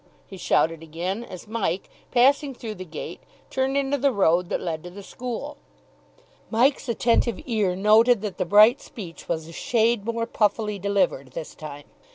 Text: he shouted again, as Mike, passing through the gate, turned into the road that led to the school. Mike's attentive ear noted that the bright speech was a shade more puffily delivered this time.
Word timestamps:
he 0.25 0.35
shouted 0.35 0.81
again, 0.81 1.23
as 1.23 1.47
Mike, 1.47 1.87
passing 2.09 2.55
through 2.55 2.73
the 2.73 2.83
gate, 2.83 3.19
turned 3.51 3.77
into 3.77 3.99
the 3.99 4.11
road 4.11 4.49
that 4.49 4.59
led 4.59 4.83
to 4.83 4.89
the 4.89 5.03
school. 5.03 5.57
Mike's 6.49 6.89
attentive 6.89 7.39
ear 7.45 7.75
noted 7.75 8.23
that 8.23 8.39
the 8.39 8.43
bright 8.45 8.81
speech 8.81 9.29
was 9.29 9.47
a 9.47 9.51
shade 9.53 10.03
more 10.03 10.25
puffily 10.25 10.79
delivered 10.79 11.33
this 11.33 11.53
time. 11.53 11.83